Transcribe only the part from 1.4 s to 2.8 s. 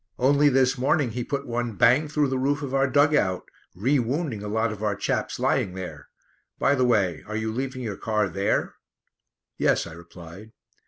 one bang through the roof of